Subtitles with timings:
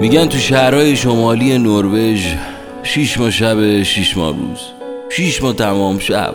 [0.00, 2.26] میگن تو شهرهای شمالی نروژ
[2.82, 4.60] شیش ماه شب شیش ماه روز.
[5.10, 6.34] شیش ماه تمام شب.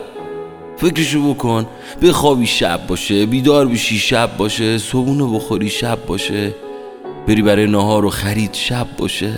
[0.76, 1.66] فکرشو بکن
[2.02, 6.54] بخوابی شب باشه بیدار بشی شب باشه صبونه بخوری شب باشه.
[7.28, 9.32] بری برای نهار و خرید شب باشه.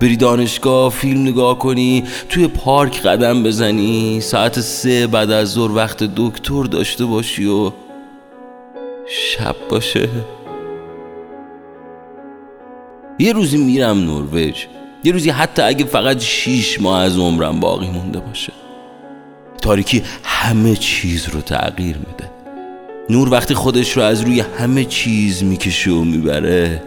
[0.00, 4.20] بری دانشگاه فیلم نگاه کنی توی پارک قدم بزنی.
[4.20, 7.72] ساعت سه بعد از ظهر وقت دکتر داشته باشی و
[9.08, 10.08] شب باشه.
[13.18, 14.64] یه روزی میرم نروژ.
[15.04, 18.52] یه روزی حتی اگه فقط شیش ماه از عمرم باقی مونده باشه.
[19.62, 22.30] تاریکی همه چیز رو تغییر میده.
[23.10, 26.82] نور وقتی خودش رو از روی همه چیز می‌کشه و می‌بره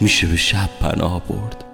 [0.00, 1.64] میشه به شب پناه برد.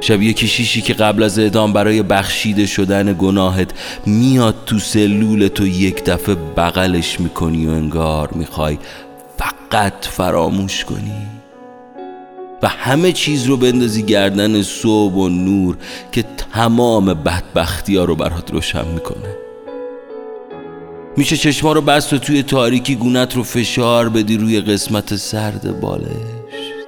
[0.00, 3.70] شبیه کشیشی که قبل از اعدام برای بخشیده شدن گناهت
[4.06, 8.78] میاد تو سلول تو یک دفعه بغلش می‌کنی و انگار می‌خوای
[9.38, 11.35] فقط فراموش کنی.
[12.62, 15.76] و همه چیز رو بندازی گردن صبح و نور
[16.12, 19.36] که تمام بدبختی ها رو برات روشن می‌کنه.
[21.16, 26.86] میشه چشما رو بست و توی تاریکی گونت رو فشار بدی روی قسمت سرد بالشت.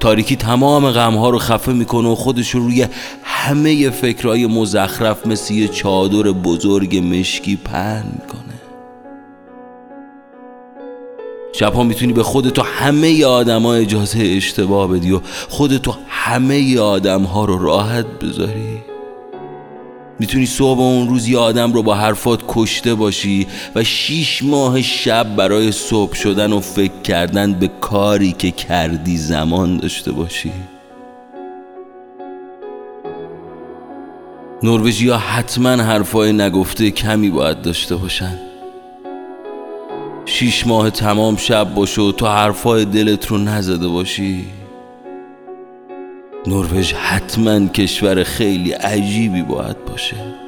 [0.00, 2.86] تاریکی تمام غمها رو خفه می‌کنه و خودش رو روی
[3.22, 8.43] همه فکرهای مزخرف مثل یه چادر بزرگ مشکی پهن می‌کنه.
[11.56, 17.58] شبها می‌تونی به خودتو همه آدما اجازه اشتباه بدی و خودتو همه آدم ها رو
[17.58, 18.78] راحت بذاری.
[20.20, 25.36] می‌تونی صبح اون روز یه آدم رو با حرفات کشته باشی و شیش ماه شب
[25.36, 30.52] برای صبح شدن و فکر کردن به کاری که کردی زمان داشته باشی.
[34.62, 38.53] نروژی ها حتما حرفای نگفته کمی باید داشته باشن.
[40.34, 44.44] شیش ماه تمام شب باشه و تو حرفای دلت رو نزده باشی.
[46.46, 50.43] نروژ حتما کشور خیلی عجیبی باید باشه.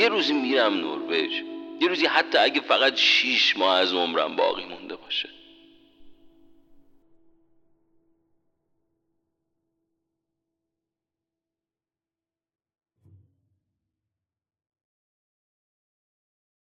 [0.00, 1.32] یه روزی میرم نروژ
[1.80, 5.28] یه روزی حتی اگه فقط شیش ماه از عمرم باقی مونده باشه.